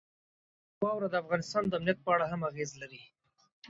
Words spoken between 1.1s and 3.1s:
د افغانستان د امنیت په اړه هم اغېز لري.